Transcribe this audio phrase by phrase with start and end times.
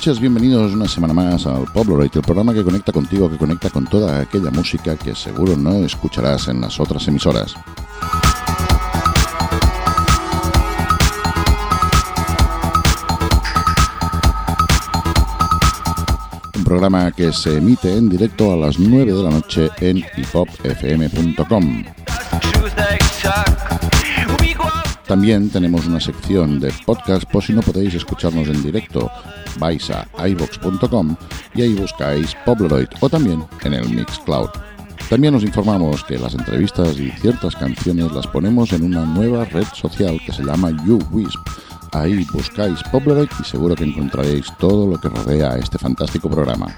[0.00, 3.86] Noches, bienvenidos una semana más al Pobleroid, el programa que conecta contigo, que conecta con
[3.86, 7.54] toda aquella música que seguro no escucharás en las otras emisoras.
[16.56, 21.84] Un programa que se emite en directo a las 9 de la noche en hiphopfm.com.
[25.10, 29.10] También tenemos una sección de podcast por si no podéis escucharnos en directo.
[29.58, 31.16] Vais a ibox.com
[31.52, 34.50] y ahí buscáis Pobleroid o también en el Mixcloud.
[35.08, 39.66] También os informamos que las entrevistas y ciertas canciones las ponemos en una nueva red
[39.74, 41.40] social que se llama YouWisp.
[41.90, 46.68] Ahí buscáis Pobleroid y seguro que encontraréis todo lo que rodea a este fantástico programa.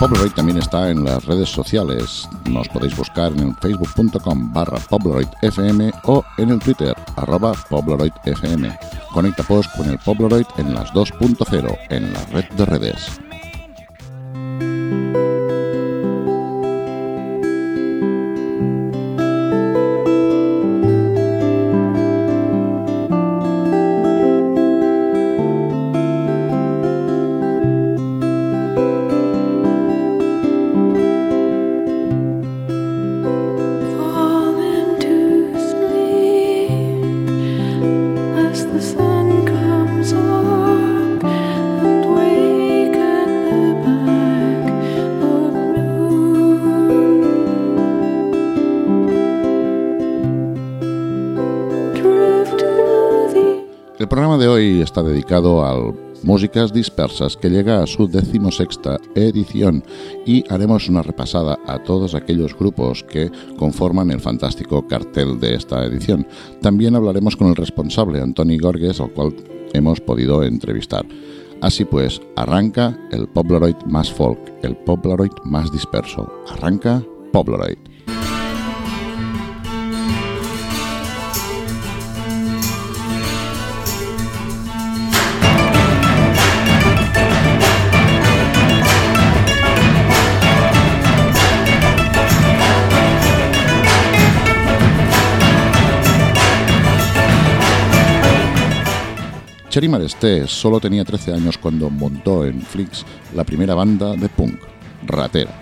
[0.00, 2.26] Pobleroid también está en las redes sociales.
[2.46, 8.72] Nos podéis buscar en facebook.com barra pobleroidfm o en el Twitter arroba pobleroidfm.
[9.12, 13.20] Conecta post con el Pobleroid en las 2.0 en la red de redes.
[54.90, 59.84] Está dedicado al Músicas Dispersas, que llega a su decimosexta edición
[60.26, 65.84] y haremos una repasada a todos aquellos grupos que conforman el fantástico cartel de esta
[65.84, 66.26] edición.
[66.60, 69.32] También hablaremos con el responsable, Antoni Gorges, al cual
[69.74, 71.06] hemos podido entrevistar.
[71.60, 76.32] Así pues, arranca el Pobleroid más folk, el Pobleroid más disperso.
[76.48, 77.00] Arranca
[77.32, 77.78] Pobleroid.
[99.70, 104.58] Cherry Maresté solo tenía 13 años cuando montó en Flix la primera banda de punk,
[105.06, 105.52] Ratera.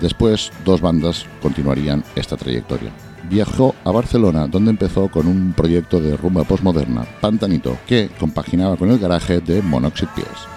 [0.00, 2.90] Después, dos bandas continuarían esta trayectoria.
[3.28, 8.90] Viajó a Barcelona, donde empezó con un proyecto de rumba postmoderna, Pantanito, que compaginaba con
[8.90, 10.48] el garaje de Monoxid Pills.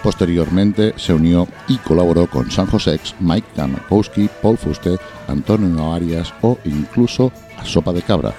[0.00, 6.56] Posteriormente se unió y colaboró con San Josex, Mike Kamakowski, Paul Fuste, Antonio Arias o
[6.64, 8.32] incluso a Sopa de Cabra,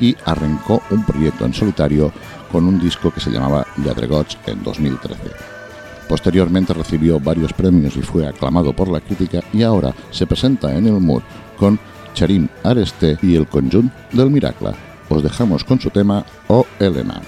[0.00, 2.12] y arrancó un proyecto en solitario
[2.50, 5.18] con un disco que se llamaba Gods en 2013.
[6.08, 10.86] Posteriormente recibió varios premios y fue aclamado por la crítica y ahora se presenta en
[10.86, 11.22] el Mood
[11.56, 11.78] con
[12.14, 14.72] Charim Areste y el Conjunt del Miracle.
[15.08, 17.20] Os dejamos con su tema O Elena.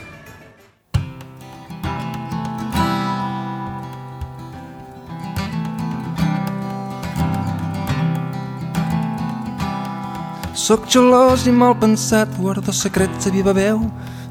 [10.62, 13.80] Soc gelós i mal pensat, guardo secrets a viva veu,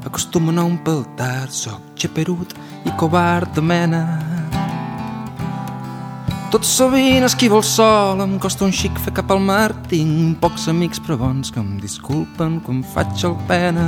[0.04, 2.54] acostumo a no empeltar, soc xeperut
[2.84, 4.02] i covard de mena.
[6.52, 10.66] Tot sovint esquivo el sol, em costa un xic fer cap al mar, tinc pocs
[10.68, 13.86] amics però bons que em disculpen quan faig el pena.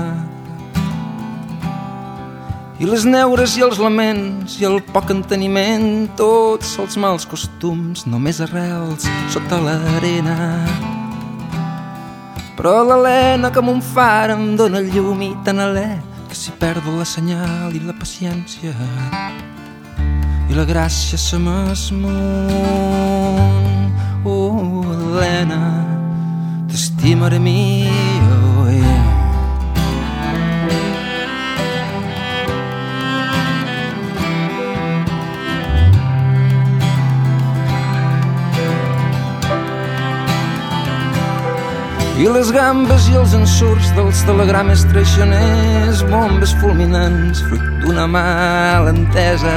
[2.81, 8.41] I les neures i els laments i el poc enteniment, tots els mals costums, només
[8.41, 9.05] arrels
[9.37, 10.39] sota l'arena.
[12.57, 16.14] Però l'Helena com un far em dóna llum i tan alè
[16.45, 18.75] si perdo la senyal i la paciència
[20.51, 22.05] i la gràcia se m'esmunt.
[24.29, 25.63] Oh, Helena,
[26.69, 27.89] t'estimaré mi,
[42.15, 49.55] I les gambes i els ensurts dels telegrames traicioners, bombes fulminants, fruit d'una mala entesa.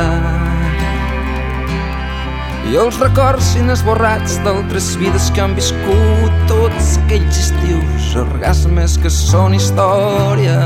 [2.65, 9.54] I els records inesborrats d'altres vides que han viscut tots aquells estius, orgasmes que són
[9.59, 10.57] història.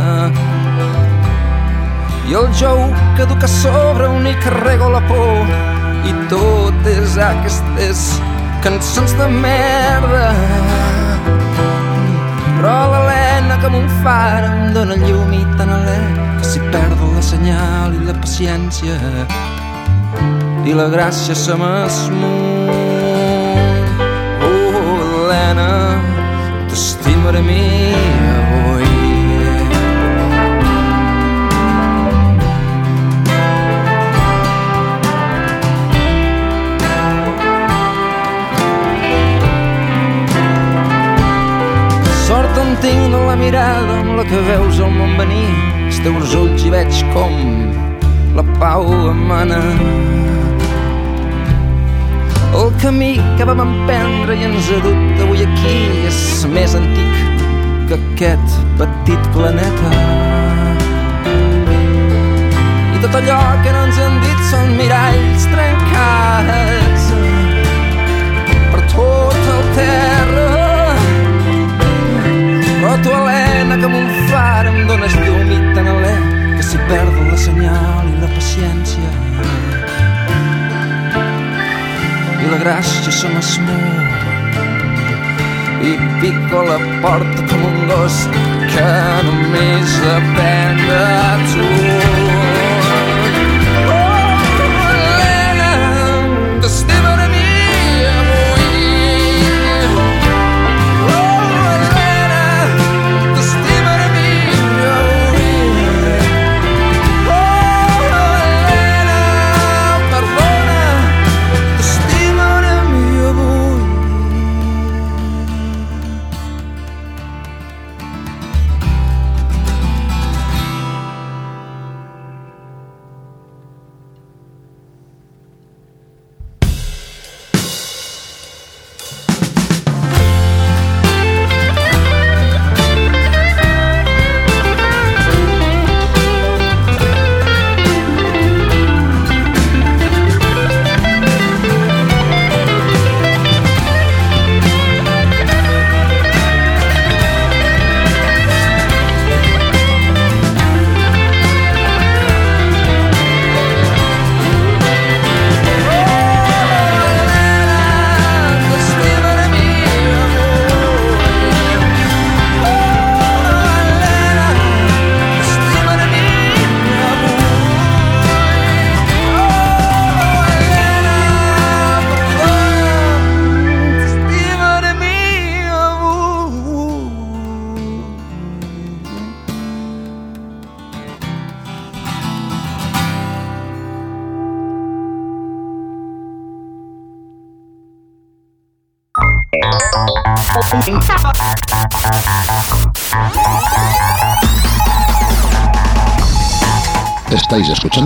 [2.31, 2.85] I el jou
[3.17, 5.55] que educa sobre un i carrego la por
[6.07, 8.13] i totes aquestes
[8.63, 10.29] cançons de merda
[12.61, 16.01] però l'Helena que un far em dóna llum i tan alè
[16.37, 18.97] que si perdo la senyal i la paciència
[20.69, 22.69] i la gràcia se m'esmunt.
[24.45, 24.93] Oh,
[25.25, 25.69] Helena,
[26.69, 27.65] t'estimaré mi
[43.51, 45.47] mirada amb la que veus el món venir.
[45.83, 47.33] Els teus ulls hi veig com
[48.37, 49.57] la pau emana.
[52.61, 55.73] El camí que vam emprendre i ens ha dut avui aquí
[56.07, 56.21] és
[56.53, 57.43] més antic
[57.89, 59.91] que aquest petit planeta.
[62.95, 67.11] I tot allò que no ens han dit són miralls trencats
[68.71, 70.10] per tot el terra.
[72.91, 76.11] Tu, Helena, que amb un far em dones llum i tan alè
[76.57, 79.11] que s'hi perdo la senyal i la paciència
[82.41, 84.11] i la gràcia se m'esmou
[85.89, 88.17] i pico la porta com un gos
[88.75, 88.89] que
[89.29, 91.05] només depèn de
[91.53, 92.60] tu.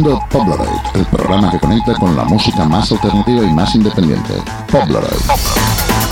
[0.05, 4.33] Escuchando Pobleroid, el programa que conecta con la música más alternativa y más independiente.
[4.71, 6.04] Pobleroid.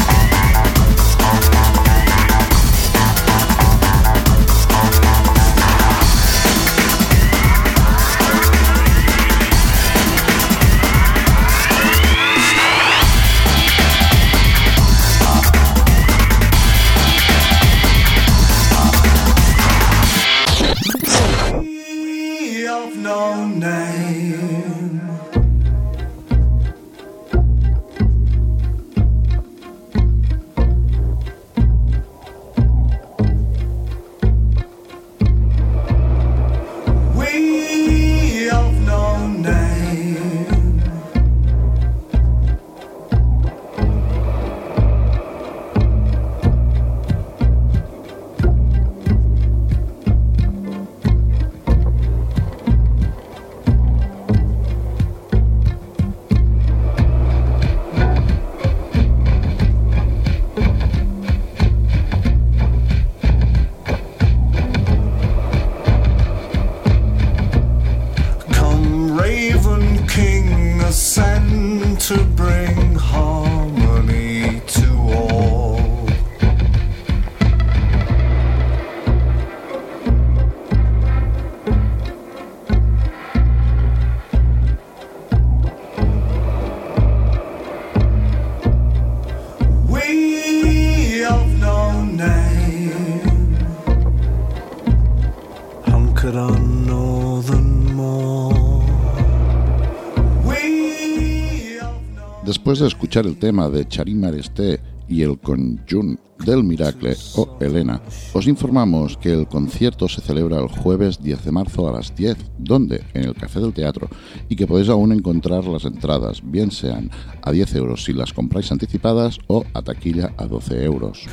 [103.13, 108.01] Escuchar el tema de Charim Aresté y el Conjunt del Miracle o Elena,
[108.33, 112.35] os informamos que el concierto se celebra el jueves 10 de marzo a las 10,
[112.57, 114.09] donde en el Café del Teatro,
[114.49, 117.11] y que podéis aún encontrar las entradas, bien sean
[117.43, 121.27] a 10 euros si las compráis anticipadas o a taquilla a 12 euros.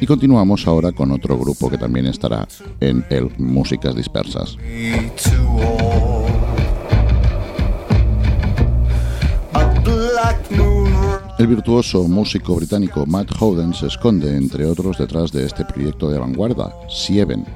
[0.00, 2.48] Y continuamos ahora con otro grupo que también estará
[2.80, 4.56] en el Músicas Dispersas.
[11.38, 16.18] El virtuoso músico británico Matt Howden se esconde, entre otros, detrás de este proyecto de
[16.18, 17.46] vanguardia, Sieven.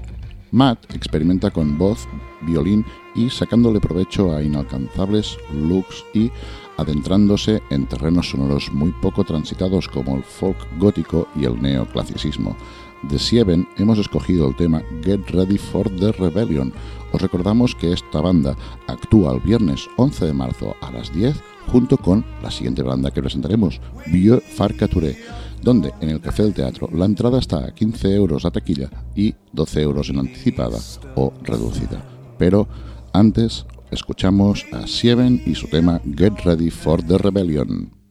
[0.52, 2.06] Matt experimenta con voz,
[2.42, 2.86] violín
[3.16, 6.30] y sacándole provecho a inalcanzables looks y
[6.76, 12.56] adentrándose en terrenos sonoros muy poco transitados como el folk gótico y el neoclasicismo.
[13.02, 16.73] De Sieven hemos escogido el tema Get Ready for the Rebellion.
[17.12, 18.56] Os recordamos que esta banda
[18.87, 23.21] actúa el viernes 11 de marzo a las 10 junto con la siguiente banda que
[23.21, 25.18] presentaremos, Vieux Farcaturé,
[25.62, 29.35] donde en el Café del Teatro la entrada está a 15 euros a taquilla y
[29.52, 30.78] 12 euros en anticipada
[31.16, 32.04] o reducida.
[32.38, 32.68] Pero
[33.12, 38.01] antes escuchamos a Sieven y su tema Get Ready for the Rebellion.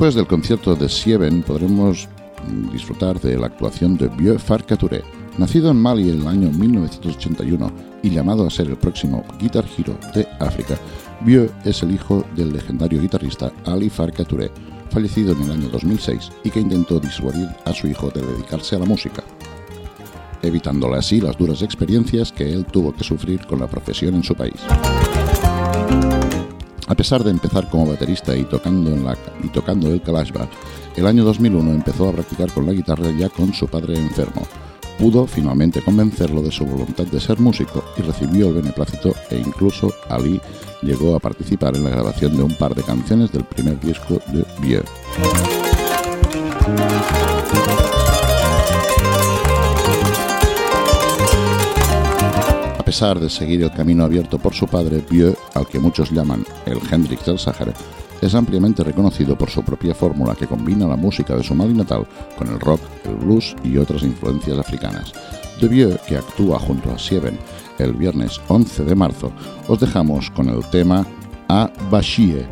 [0.00, 2.08] Después del concierto de Sieven podremos
[2.72, 5.04] disfrutar de la actuación de Vieux Farcaturé.
[5.36, 7.70] Nacido en Mali en el año 1981
[8.02, 10.78] y llamado a ser el próximo Guitar Hero de África,
[11.20, 14.50] Vieux es el hijo del legendario guitarrista Ali Farcaturé,
[14.88, 18.78] fallecido en el año 2006 y que intentó disuadir a su hijo de dedicarse a
[18.78, 19.22] la música,
[20.40, 24.34] evitándole así las duras experiencias que él tuvo que sufrir con la profesión en su
[24.34, 24.62] país.
[26.90, 30.48] A pesar de empezar como baterista y tocando, en la, y el kalashba,
[30.96, 34.42] el año 2001 empezó a practicar con la guitarra ya con su padre enfermo.
[34.98, 39.94] Pudo finalmente convencerlo de su voluntad de ser músico y recibió el beneplácito e incluso
[40.08, 40.40] Ali
[40.82, 44.44] llegó a participar en la grabación de un par de canciones del primer disco de
[44.60, 44.84] Vieux.
[53.00, 56.78] Pesar de seguir el camino abierto por su padre, Vieux, al que muchos llaman el
[56.90, 57.72] Hendrix del Sáhara,
[58.20, 62.06] es ampliamente reconocido por su propia fórmula que combina la música de su Mali natal
[62.36, 65.14] con el rock, el blues y otras influencias africanas.
[65.58, 67.38] De Vieux, que actúa junto a Sieven
[67.78, 69.32] el viernes 11 de marzo,
[69.66, 71.06] os dejamos con el tema
[71.48, 72.46] A Bashie.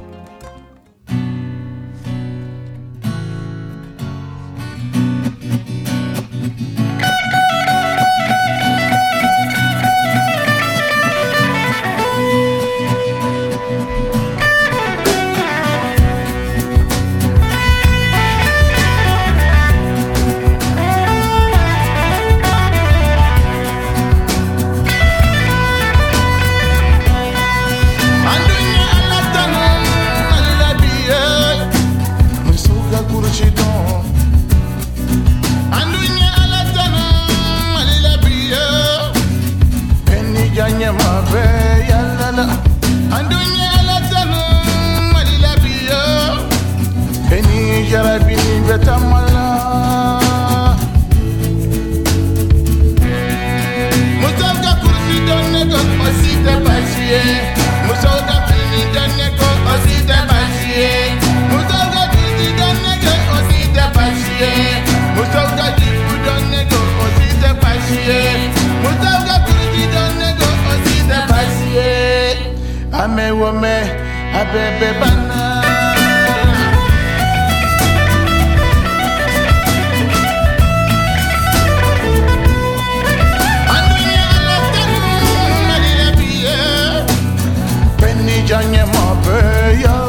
[89.22, 90.07] Pompeia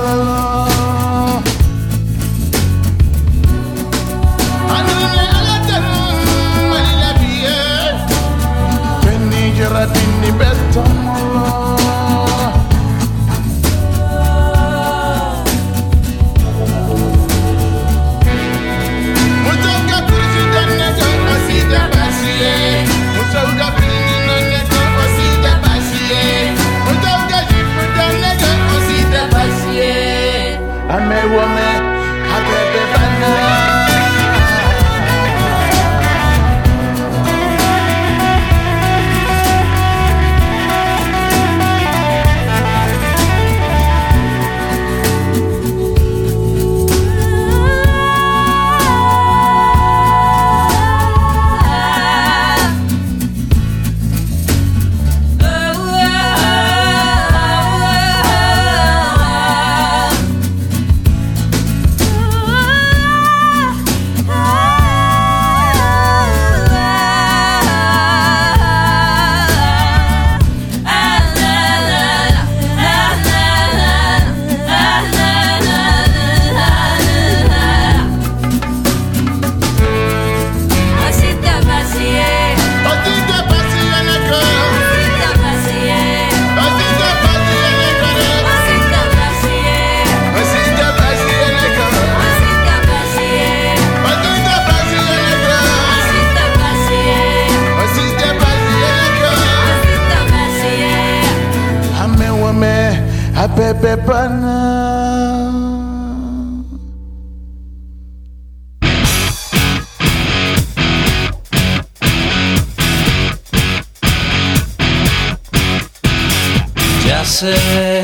[117.29, 118.03] sé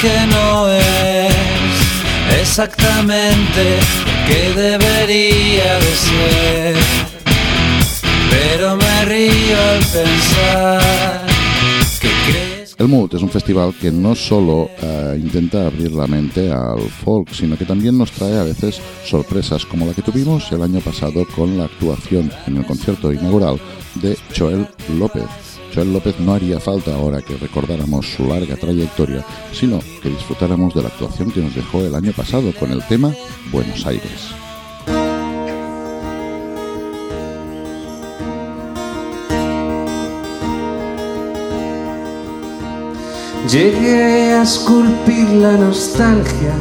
[0.00, 1.34] que no es
[2.40, 3.78] exactamente
[4.28, 6.76] que debería de ser,
[8.30, 11.24] pero me río al pensar
[12.78, 17.32] El Mood es un festival que no solo eh, intenta abrir la mente al folk,
[17.32, 21.24] sino que también nos trae a veces sorpresas como la que tuvimos el año pasado
[21.34, 23.60] con la actuación en el concierto inaugural
[23.94, 25.53] de Joel López.
[25.74, 30.82] Joel López no haría falta ahora que recordáramos su larga trayectoria, sino que disfrutáramos de
[30.82, 33.12] la actuación que nos dejó el año pasado con el tema
[33.50, 34.34] Buenos Aires.
[43.50, 46.54] Llegué a esculpir la nostalgia,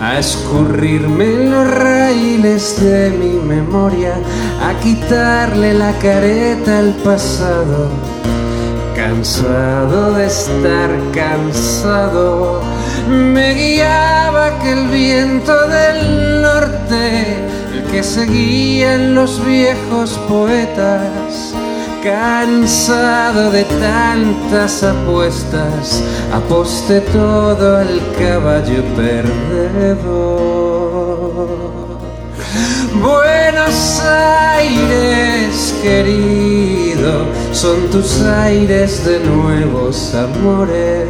[0.00, 4.14] a escurrirme los raíles de mi memoria,
[4.62, 7.90] a quitarle la careta al pasado.
[8.94, 12.62] Cansado de estar cansado,
[13.08, 17.36] me guiaba aquel viento del norte,
[17.74, 21.54] el que seguían los viejos poetas
[22.02, 30.38] Cansado de tantas apuestas, aposté todo al caballo perdedor.
[33.02, 34.00] Buenos
[34.56, 41.08] Aires, querido, son tus aires de nuevos amores,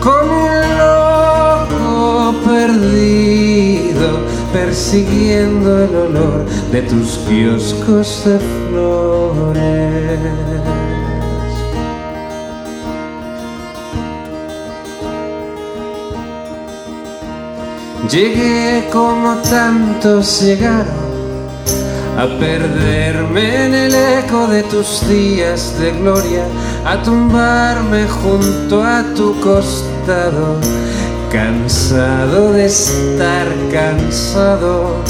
[0.00, 4.20] como un loco perdido,
[4.52, 9.76] persiguiendo el olor de tus kioscos de flores.
[18.10, 21.06] Llegué como tantos llegaron
[22.16, 26.44] a perderme en el eco de tus días de gloria,
[26.84, 30.56] a tumbarme junto a tu costado,
[31.30, 35.02] cansado de estar cansado,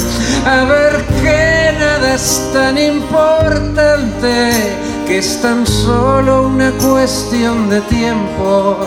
[0.44, 4.52] a ver que nada es tan importante,
[5.06, 8.78] que es tan solo una cuestión de tiempo.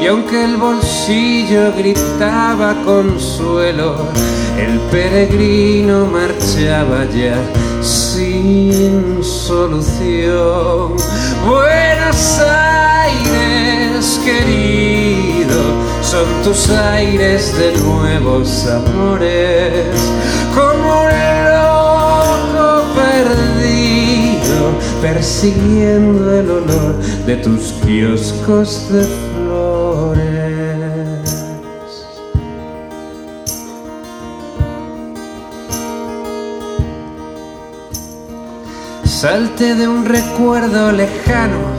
[0.00, 3.96] Y aunque el bolsillo gritaba consuelo,
[4.58, 7.36] el peregrino marchaba ya
[7.82, 10.96] sin solución.
[11.46, 15.60] Buenos Aires, querido,
[16.14, 19.98] son tus aires de nuevos amores,
[20.54, 21.14] como un
[21.58, 24.60] loco perdido,
[25.02, 26.94] persiguiendo el olor
[27.26, 30.24] de tus kioscos de flores.
[39.04, 41.74] Salte de un recuerdo lejano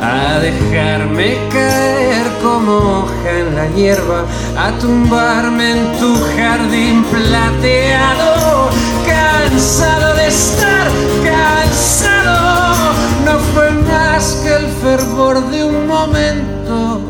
[0.00, 4.24] a dejarme caer como hoja en la hierba,
[4.56, 8.70] a tumbarme en tu jardín plateado,
[9.06, 10.88] cansado de estar
[11.24, 12.94] cansado.
[13.24, 17.00] No fue más que el fervor de un momento,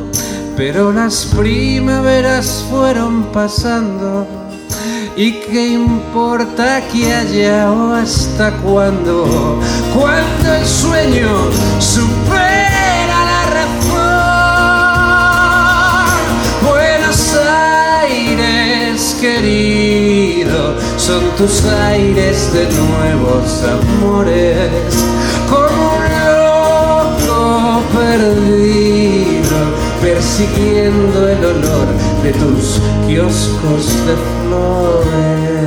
[0.57, 4.27] pero las primaveras fueron pasando.
[5.17, 9.59] ¿Y qué importa que haya o hasta cuándo?
[9.93, 11.29] Cuando el sueño
[11.81, 12.68] supera
[19.21, 24.71] querido, son tus aires de nuevos amores.
[25.49, 29.59] Como un loco perdido,
[30.01, 31.89] persiguiendo el olor
[32.23, 35.59] de tus kioscos de flores.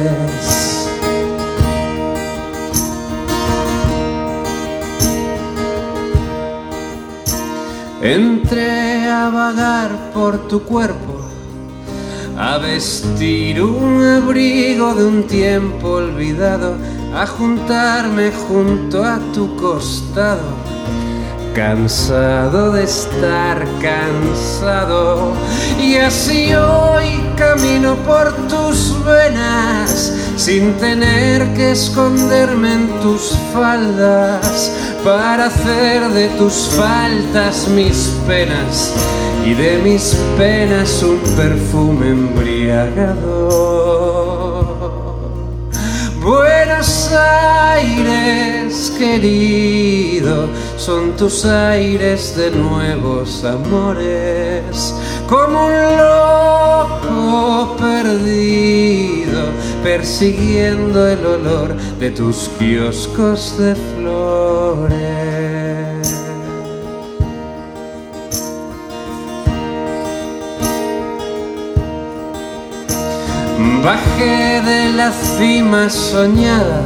[8.02, 11.01] Entré a vagar por tu cuerpo,
[12.52, 16.76] a vestir un abrigo de un tiempo olvidado,
[17.16, 20.72] a juntarme junto a tu costado
[21.56, 25.34] cansado de estar cansado.
[25.80, 34.72] Y así hoy camino por tus venas sin tener que esconderme en tus faldas
[35.06, 38.94] para hacer de tus faltas mis penas
[39.46, 43.92] y de mis penas un perfume embriagador.
[46.22, 54.94] Buenos Aires, querido, son tus aires de nuevos amores,
[55.28, 59.42] como un loco perdido,
[59.84, 65.61] persiguiendo el olor de tus kioscos de flores.
[73.84, 76.84] Bajé de la cima soñada,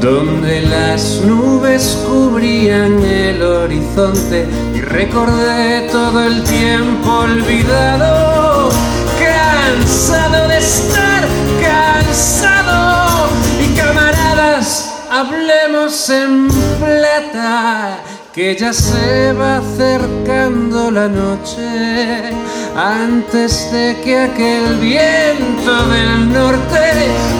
[0.00, 8.70] donde las nubes cubrían el horizonte y recordé todo el tiempo olvidado,
[9.18, 11.24] cansado de estar
[11.60, 13.28] cansado
[13.60, 16.46] y camaradas, hablemos en
[16.78, 17.98] plata,
[18.32, 22.30] que ya se va acercando la noche,
[22.76, 26.80] antes de que aquel viento del norte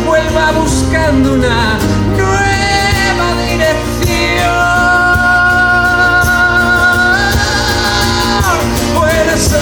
[0.07, 1.79] vuelva buscando una
[2.17, 4.53] nueva dirección.
[8.95, 9.55] Buenos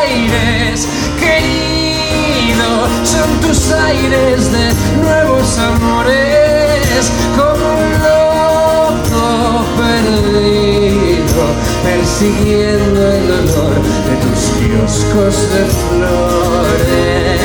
[0.00, 0.88] Aires,
[1.20, 11.42] querido, son tus aires de nuevos amores, como un loco perdido,
[11.84, 13.97] persiguiendo el olor
[15.08, 17.37] kioscos de flores.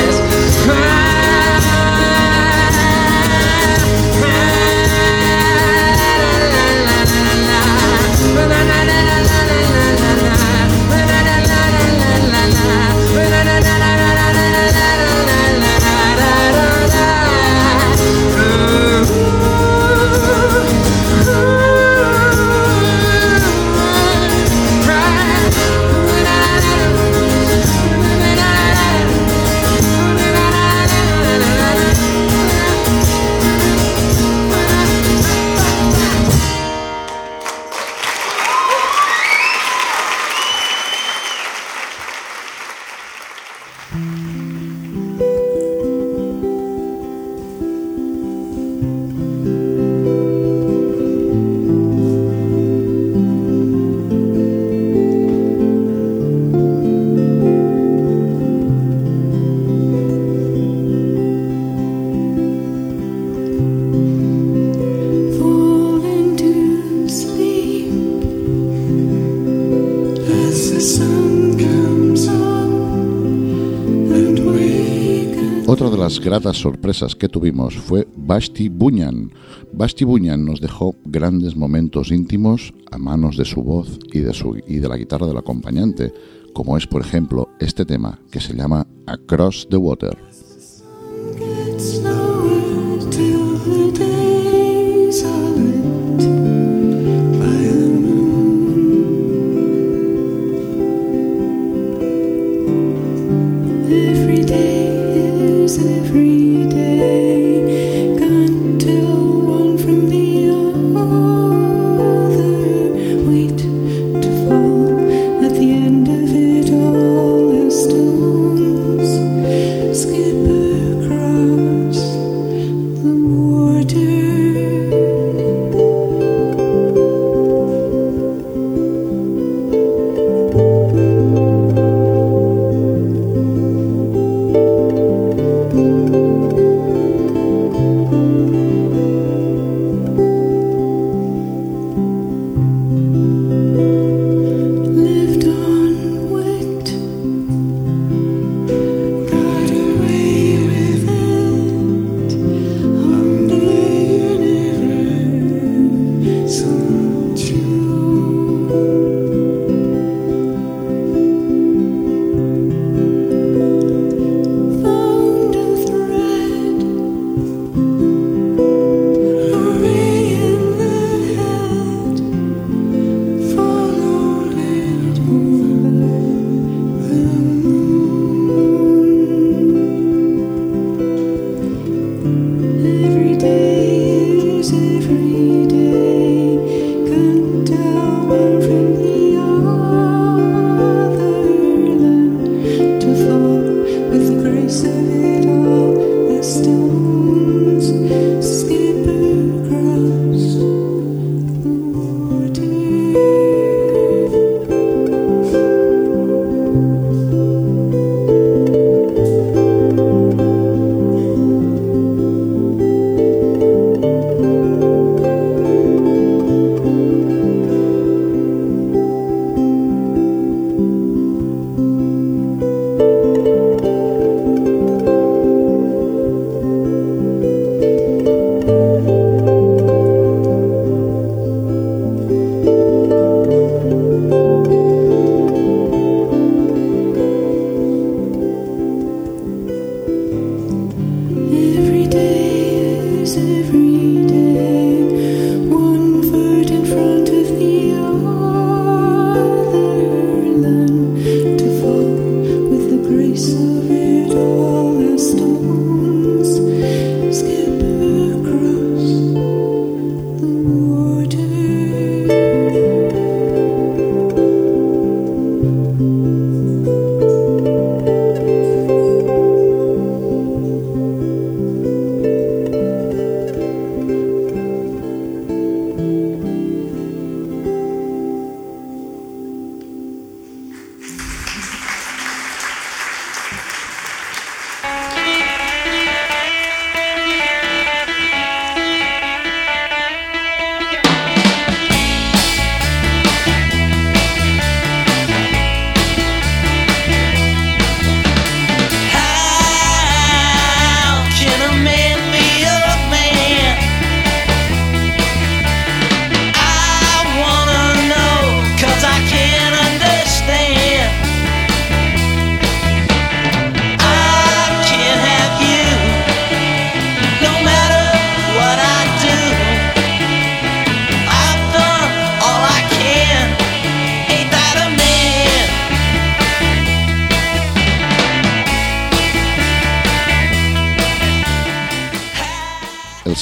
[76.14, 79.32] Las gratas sorpresas que tuvimos fue Basti Bunyan.
[79.72, 84.56] Basti Bunyan nos dejó grandes momentos íntimos a manos de su voz y de, su,
[84.68, 86.12] y de la guitarra del acompañante,
[86.52, 90.33] como es por ejemplo este tema que se llama Across the Water.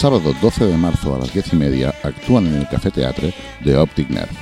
[0.03, 3.33] Sábado 12 de marzo a las 10 y media actúan en el Café Teatre
[3.65, 4.33] de Optic Nerve.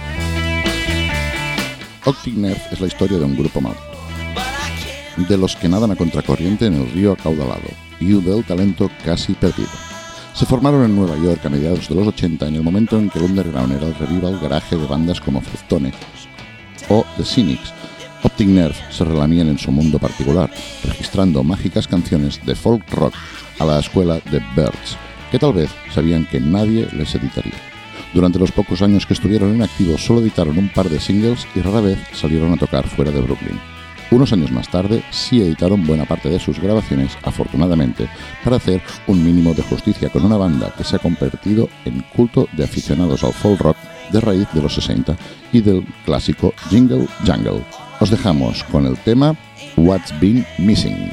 [2.06, 3.74] Optic Nerve es la historia de un grupo mal,
[5.18, 7.68] de los que nadan a contracorriente en el río acaudalado
[8.00, 9.68] y del talento casi perdido.
[10.32, 13.18] Se formaron en Nueva York a mediados de los 80 en el momento en que
[13.18, 15.92] el underground era el revival garaje de bandas como Fruitone
[16.88, 17.74] o The Cynics.
[18.22, 20.50] Optic Nerve se relamían en su mundo particular,
[20.84, 23.12] registrando mágicas canciones de folk rock
[23.58, 24.96] a la escuela de Birds,
[25.30, 27.54] que tal vez sabían que nadie les editaría.
[28.12, 31.60] Durante los pocos años que estuvieron en activo solo editaron un par de singles y
[31.60, 33.60] rara vez salieron a tocar fuera de Brooklyn.
[34.10, 38.08] Unos años más tarde sí editaron buena parte de sus grabaciones, afortunadamente,
[38.42, 42.48] para hacer un mínimo de justicia con una banda que se ha convertido en culto
[42.52, 43.76] de aficionados al folk rock
[44.10, 45.16] de raíz de los 60
[45.52, 47.62] y del clásico Jingle Jungle.
[48.00, 49.36] Os dejamos con el tema
[49.76, 51.12] What's Been Missing.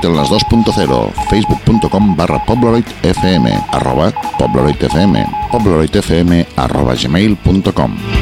[0.00, 5.16] Pobloroid en las 2.0, facebook.com barra pobloroidfm, arroba pobloroidfm,
[5.50, 8.19] pobloroidfm arroba gmail.com.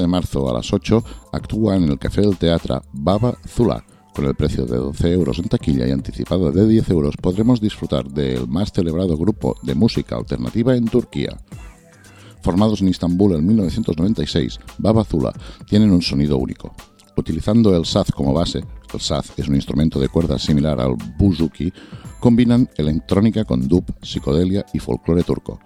[0.00, 3.84] de marzo a las 8 actúa en el Café del Teatro Baba Zula.
[4.14, 8.08] Con el precio de 12 euros en taquilla y anticipada de 10 euros podremos disfrutar
[8.08, 11.36] del más celebrado grupo de música alternativa en Turquía.
[12.42, 15.32] Formados en Istambul en 1996, Baba Zula
[15.66, 16.74] tienen un sonido único.
[17.16, 21.72] Utilizando el saz como base, el saz es un instrumento de cuerda similar al buzuki,
[22.20, 25.60] combinan electrónica con dub, psicodelia y folclore turco.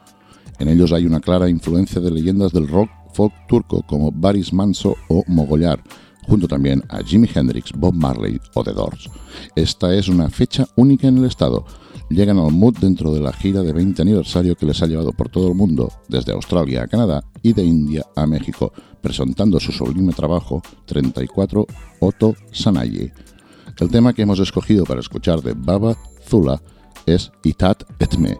[0.59, 4.95] En ellos hay una clara influencia de leyendas del rock folk turco como Baris Manso
[5.09, 5.83] o Mogollar,
[6.29, 9.11] junto también a Jimi Hendrix, Bob Marley o The Doors.
[9.57, 11.65] Esta es una fecha única en el estado.
[12.11, 15.31] Llegan al mood dentro de la gira de 20 aniversario que les ha llevado por
[15.31, 20.13] todo el mundo, desde Australia a Canadá y de India a México, presentando su sublime
[20.13, 21.67] trabajo 34
[21.99, 23.11] Otto Sanayi.
[23.81, 26.63] El tema que hemos escogido para escuchar de Baba Zula
[27.05, 28.37] es Itat Etme.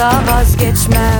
[0.00, 1.19] Asla vazgeçmem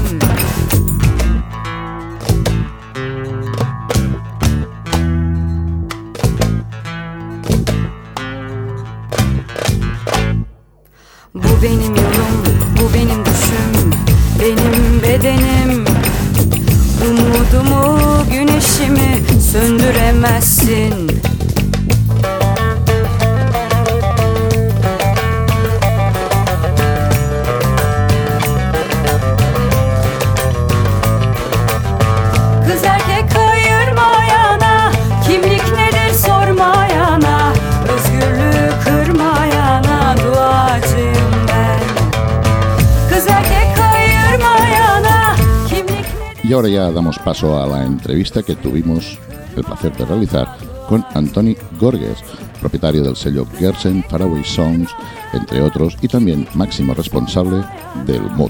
[47.31, 49.17] paso a la entrevista que tuvimos
[49.55, 50.49] el placer de realizar
[50.89, 52.19] con Antoni Gorges,
[52.61, 54.91] propietario del sello Gersen Faraway Songs,
[55.33, 57.65] entre otros, y también máximo responsable
[58.05, 58.50] del MUT.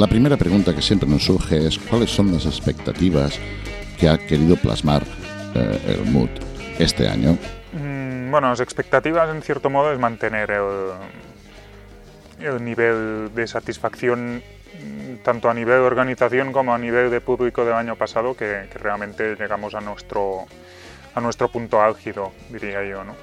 [0.00, 3.38] La primera pregunta que siempre nos surge es cuáles son las expectativas
[3.98, 5.02] que ha querido plasmar
[5.54, 6.30] eh, el MUT
[6.78, 7.36] este año.
[7.74, 10.92] Mm, Bueno, las expectativas en cierto modo es mantener el,
[12.40, 17.66] el nivel de satisfacción mm, tanto a nivel de organización como a nivel de público
[17.66, 20.46] del año pasado que, que realmente llegamos a nuestro,
[21.14, 23.04] a nuestro punto álgido, diría yo.
[23.04, 23.14] ¿no?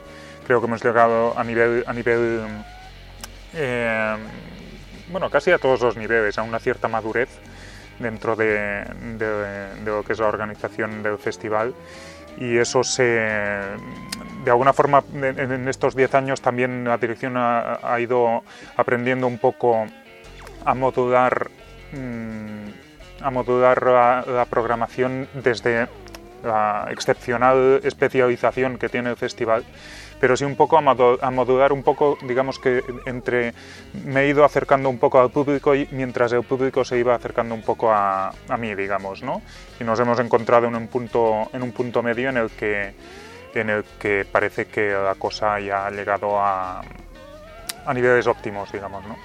[0.45, 2.41] Creo que hemos llegado a nivel, a nivel
[3.55, 4.15] eh,
[5.09, 7.29] bueno, casi a todos los niveles, a una cierta madurez
[7.99, 8.85] dentro de,
[9.85, 11.73] lo que es la organización del festival.
[12.37, 17.99] Y eso se de alguna forma en, estos 10 años también la dirección ha, ha
[17.99, 18.43] ido
[18.75, 19.87] aprendiendo un poco
[20.63, 21.49] a modular
[21.93, 25.87] mm, a modular la, la programación desde
[26.43, 29.63] la excepcional especialización que tiene el festival
[30.19, 33.53] pero sí un poco a, modular un poco digamos que entre
[34.05, 37.53] me he ido acercando un poco al público y mientras el público se iba acercando
[37.53, 39.41] un poco a, a mí digamos no
[39.79, 42.93] y nos hemos encontrado en un punto en un punto medio en el que
[43.53, 46.81] en el que parece que la cosa ya ha llegado a,
[47.85, 49.15] a niveles óptimos digamos no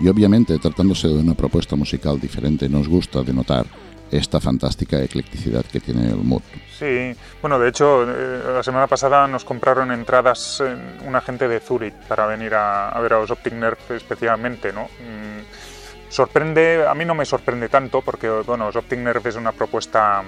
[0.00, 3.66] Y obviamente, tratándose de una propuesta musical diferente, nos gusta denotar
[4.12, 6.42] esta fantástica eclecticidad que tiene el MUT.
[6.78, 11.60] Sí, bueno, de hecho, eh, la semana pasada nos compraron entradas eh, una gente de
[11.60, 14.82] Zurich para venir a, a ver a los Optic Nerve especialmente, ¿no?
[14.84, 19.52] Mm, sorprende, a mí no me sorprende tanto porque, bueno, los Optic Nerve es una
[19.52, 20.22] propuesta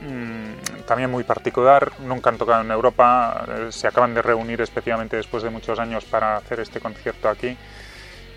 [0.00, 5.16] mm, también muy particular, nunca han tocado en Europa, eh, se acaban de reunir especialmente
[5.16, 7.56] después de muchos años para hacer este concierto aquí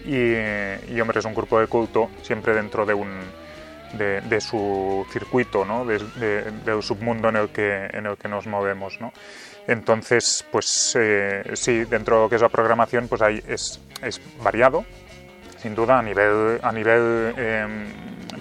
[0.06, 3.10] y, y, hombre, es un grupo de culto siempre dentro de un
[3.94, 5.86] de, su circuito, ¿no?
[5.86, 9.00] de- de- del submundo en el que, en el que nos movemos.
[9.02, 9.12] ¿no?
[9.68, 14.22] Entonces, pues eh, sí, dentro de lo que es la programación, pues ahí es, es
[14.44, 14.86] variado,
[15.58, 17.68] sin duda, a nivel, a nivel eh,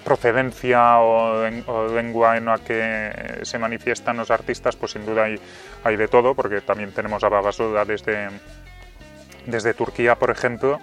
[0.03, 5.23] procedencia o, en- o lengua en la que se manifiestan los artistas, pues sin duda
[5.25, 5.39] hay,
[5.83, 8.29] hay de todo, porque también tenemos a Babasuda desde,
[9.45, 10.79] desde Turquía, por ejemplo,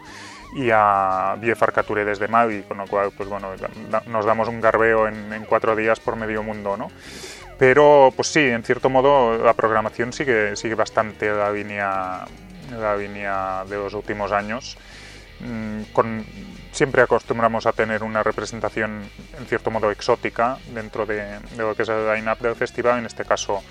[0.54, 3.48] y a Biefar Kature desde Mali, con lo cual pues bueno,
[4.06, 6.90] nos damos un garbeo en, en cuatro días por medio mundo, ¿no?
[7.58, 12.24] Pero pues sí, en cierto modo la programación sigue, sigue bastante la línea,
[12.78, 14.76] la línea de los últimos años.
[15.40, 16.24] Mm, Con,
[16.72, 19.02] siempre acostumbramos a tener una representación
[19.38, 23.06] en cierto modo exótica dentro de, de lo que es el line-up del festival, en
[23.06, 23.62] este caso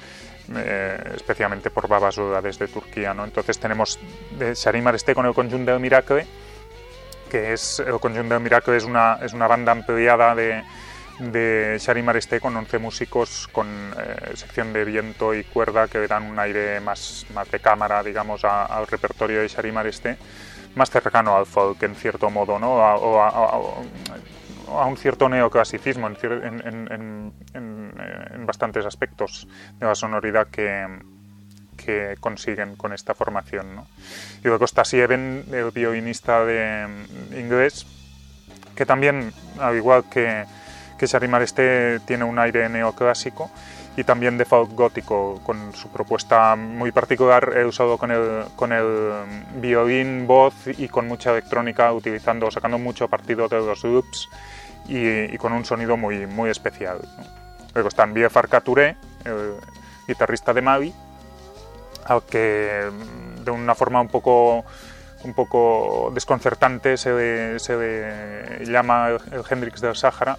[0.55, 3.13] eh, especialmente por Babasuda desde Turquía.
[3.13, 3.23] ¿no?
[3.23, 3.99] Entonces tenemos
[4.37, 6.25] de Sharim Areste con el Conjunt del Miracle,
[7.29, 10.63] que es el Conjunt del Miracle es una, es una banda ampliada de,
[11.19, 13.67] de Areste con 11 músicos con
[13.97, 18.43] eh, sección de viento y cuerda que dan un aire más, más de cámara, digamos,
[18.45, 20.17] a- al repertorio de Sharim Areste,
[20.75, 22.81] más cercano al folk en cierto modo, ¿no?
[22.81, 26.17] A- o a, a- a un cierto neoclasicismo en-
[26.91, 29.47] en- en, eh, en bastantes aspectos
[29.79, 30.85] de la sonoridad que,
[31.85, 33.75] que consiguen con esta formación.
[33.75, 33.87] ¿no?
[34.43, 37.85] Y luego está Sieven, el violinista de, mm, inglés,
[38.75, 40.45] que también, al igual que,
[40.97, 43.51] que Sharimar este, tiene un aire neoclásico
[43.97, 48.73] y también de folk gótico, con su propuesta muy particular, he usado con el, con
[48.73, 54.27] el mm, violín, voz y con mucha electrónica, utilizando, sacando mucho partido de los loops
[54.87, 56.99] y, y con un sonido muy, muy especial.
[57.73, 59.55] Luego están Biefar Kature, el
[60.07, 60.93] guitarrista de Mali,
[62.05, 64.63] al que mm, de una forma un poco
[65.23, 70.37] un poco desconcertante se se llama el, Hendrix del Sáhara.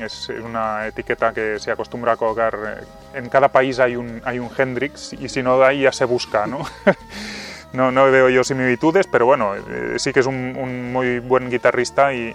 [0.00, 2.58] Es una etiqueta que se acostumbra a colgar.
[2.66, 6.04] eh, En cada país hay un, hay un Hendrix y si no hay ya se
[6.04, 6.66] busca, ¿no?
[7.72, 11.48] no, no veo yo similitudes, pero bueno, eh, sí que es un, un muy buen
[11.48, 12.34] guitarrista y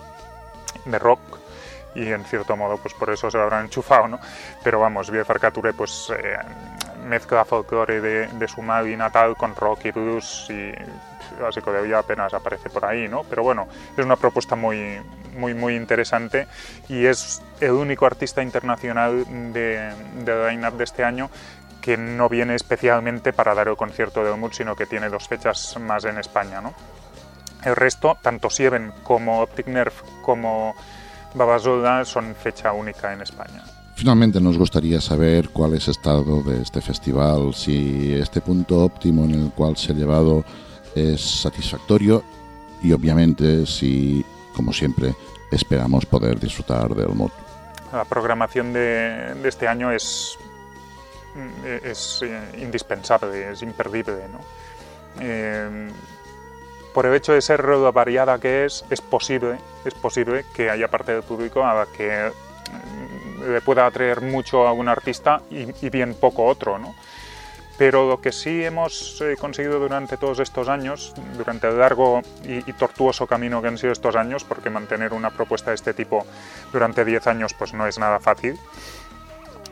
[0.86, 1.20] de rock
[1.96, 4.20] y en cierto modo pues por eso se lo habrán enchufado, ¿no?
[4.64, 6.38] Pero vamos, Biefar Kature pues eh,
[7.10, 10.72] mezcla folclore de, de su Mali natal con rock y blues y
[11.42, 13.24] la psicodelia apenas aparece por ahí, ¿no?
[13.24, 15.00] Pero bueno, es una propuesta muy,
[15.36, 16.48] muy, muy interesante
[16.88, 19.92] y es el único artista internacional de,
[20.24, 21.30] de line-up de este año
[21.82, 25.78] que no viene especialmente para dar el concierto de Omut, sino que tiene dos fechas
[25.80, 26.74] más en España, ¿no?
[27.64, 30.76] El resto, tanto Sieven como Optic Nerve como
[31.34, 33.64] Babazoda son fecha única en España.
[34.00, 39.26] Finalmente nos gustaría saber cuál es el estado de este festival, si este punto óptimo
[39.26, 40.46] en el cual se ha llevado
[40.96, 42.24] es satisfactorio
[42.82, 44.26] y obviamente si,
[44.56, 45.14] como siempre,
[45.52, 47.32] esperamos poder disfrutar del mood.
[47.92, 50.38] La programación de, de este año es,
[51.84, 54.30] es eh, indispensable, es imperdible.
[54.32, 54.40] ¿no?
[55.20, 55.90] Eh,
[56.94, 57.62] por el hecho de ser
[57.94, 62.32] variada que es, es posible, es posible que haya parte del público a la que
[63.48, 66.96] le pueda atraer mucho a un artista y, y bien poco otro, ¿no?
[67.78, 72.70] Pero lo que sí hemos eh, conseguido durante todos estos años, durante el largo y,
[72.70, 76.26] y, tortuoso camino que han sido estos años, porque mantener una propuesta de este tipo
[76.74, 78.60] durante 10 años pues no es nada fácil,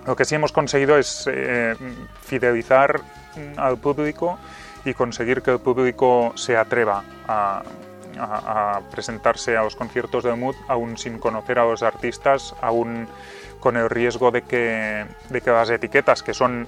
[0.08, 1.76] lo que sí hemos conseguido es eh,
[2.22, 3.02] fidelizar
[3.58, 4.40] al público
[4.86, 7.62] y conseguir que el público se atreva a,
[8.20, 13.08] a, a, presentarse conciertos de Mood aún sin conocer a los artistas, aún
[13.60, 16.68] con el riesgo de que, de que las etiquetas que son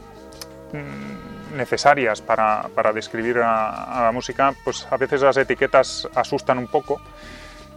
[0.73, 6.57] mm, necesarias para, para describir a, a, la música, pues a veces las etiquetas asustan
[6.57, 7.01] un poco,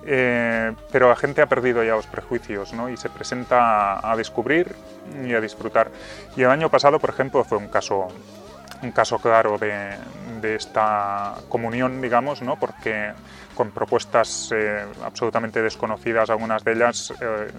[0.04, 2.88] eh, pero la gente ha perdido ya los prejuicios ¿no?
[2.88, 4.74] y se presenta a, a descubrir
[5.24, 5.90] y a disfrutar.
[6.36, 8.08] Y el año pasado, por ejemplo, fue un caso
[8.82, 9.96] un caso claro de,
[10.40, 12.58] de, esta comunión, digamos, ¿no?
[12.58, 13.12] porque
[13.54, 17.50] con propuestas eh, absolutamente desconocidas, algunas de ellas, eh,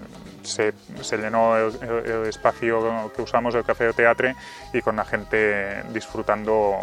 [0.42, 0.72] se,
[1.16, 4.36] llenó el, espacio que usamos, el Café de Teatre,
[4.72, 6.76] y con la gente disfrutando,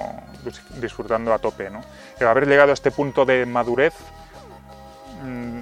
[0.80, 1.70] disfrutando a tope.
[1.70, 1.82] ¿no?
[2.20, 3.94] El haber llegado a este punto de madurez,
[5.24, 5.62] mmm,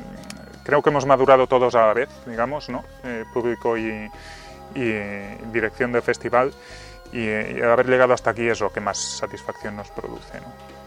[0.63, 2.83] creo que hemos madurado todos a la vez, digamos, ¿no?
[3.03, 4.09] Eh, público y,
[4.75, 4.91] y
[5.51, 6.53] dirección del festival
[7.11, 10.39] y, y, haber llegado hasta aquí es lo que más satisfacción nos produce.
[10.41, 10.79] ¿no?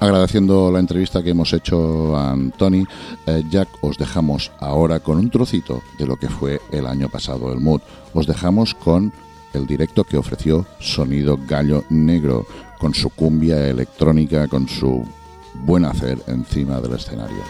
[0.00, 2.86] Agradeciendo la entrevista que hemos hecho a Antoni,
[3.26, 7.52] eh, Jack, os dejamos ahora con un trocito de lo que fue el año pasado
[7.52, 7.82] el Mood.
[8.14, 9.12] Os dejamos con
[9.52, 12.46] el directo que ofreció Sonido Gallo Negro,
[12.78, 15.06] con su cumbia electrónica, con su
[15.52, 17.42] buen hacer encima del escenario.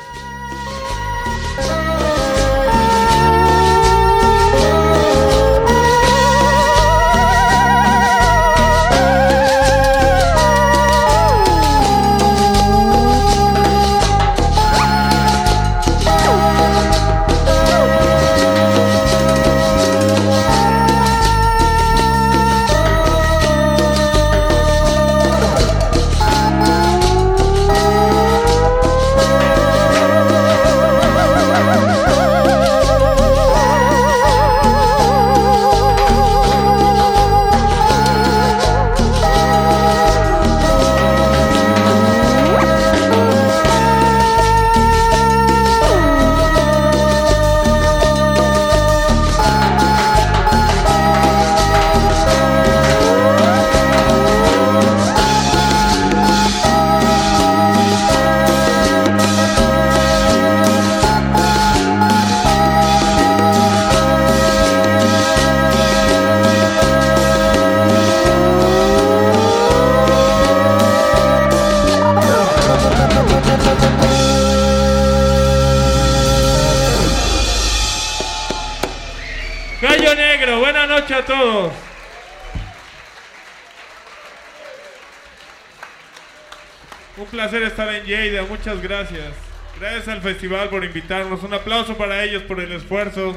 [88.60, 89.32] Muchas gracias.
[89.78, 91.42] Gracias al festival por invitarnos.
[91.42, 93.34] Un aplauso para ellos por el esfuerzo.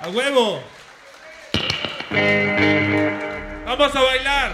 [0.00, 0.62] ¡A huevo!
[3.66, 4.52] ¡Vamos a bailar!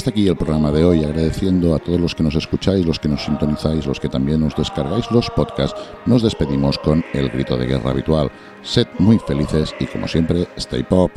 [0.00, 3.06] Hasta aquí el programa de hoy, agradeciendo a todos los que nos escucháis, los que
[3.06, 5.78] nos sintonizáis, los que también nos descargáis los podcasts.
[6.06, 8.30] Nos despedimos con el grito de guerra habitual.
[8.62, 11.12] Sed muy felices y como siempre, stay pop.